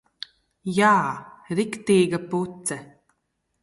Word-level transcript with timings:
Jā. 0.77 0.93
Riktīga 1.61 2.25
puce. 2.35 2.85